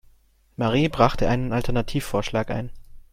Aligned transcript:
Marie 0.55 0.89
brachte 0.89 1.29
einen 1.29 1.53
Alternativvorschlag 1.53 2.49
ein. 2.49 2.71